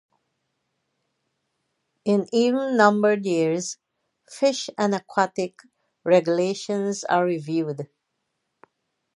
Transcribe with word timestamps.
In 2.05 2.25
even-numbered 2.33 3.23
years, 3.23 3.77
fish 4.27 4.67
and 4.75 4.95
aquatic 4.95 5.59
regulations 6.03 7.03
are 7.03 7.23
reviewed. 7.23 7.87